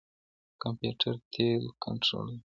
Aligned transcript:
کمپيوټر 0.63 1.13
تېل 1.33 1.63
کنټرولوي. 1.83 2.37